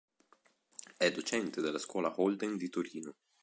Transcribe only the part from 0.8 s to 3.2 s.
È docente della Scuola Holden di Torino.